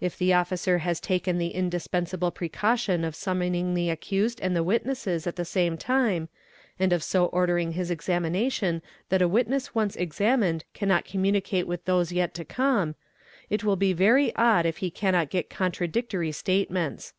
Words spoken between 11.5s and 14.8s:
with those yet to come, it will be very odd if